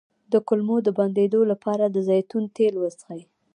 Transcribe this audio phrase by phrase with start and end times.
[0.31, 3.21] د کولمو د بندیدو لپاره د زیتون تېل وڅښئ